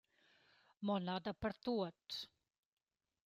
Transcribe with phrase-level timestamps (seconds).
[0.85, 2.05] Mo na dapertuot.